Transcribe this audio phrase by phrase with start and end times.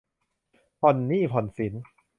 [0.79, 1.73] ผ่อนหนี้ผ่อนสิน